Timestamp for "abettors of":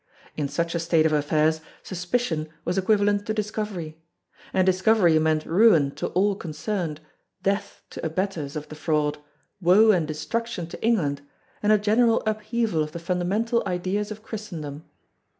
8.03-8.69